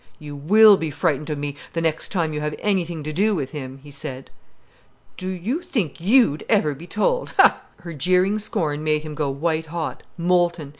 "You 0.17 0.35
will 0.35 0.77
be 0.77 0.89
frightened 0.89 1.29
of 1.29 1.37
me, 1.37 1.55
the 1.73 1.79
next 1.81 2.07
time 2.11 2.33
you 2.33 2.41
have 2.41 2.55
anything 2.57 3.03
to 3.03 3.13
do 3.13 3.35
with 3.35 3.51
him," 3.51 3.79
he 3.83 3.91
said. 3.91 4.31
"Do 5.15 5.27
you 5.29 5.61
think 5.61 5.97
you'd 6.01 6.43
ever 6.49 6.73
be 6.73 6.87
told—ha!" 6.87 7.61
Her 7.81 7.93
jeering 7.93 8.39
scorn 8.39 8.83
made 8.83 9.03
him 9.03 9.13
go 9.13 9.29
white 9.29 9.67
hot, 9.67 10.01
molten. 10.17 10.69